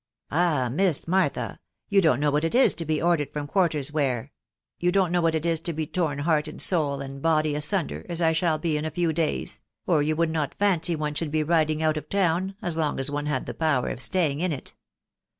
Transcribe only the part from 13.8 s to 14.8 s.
of staying in it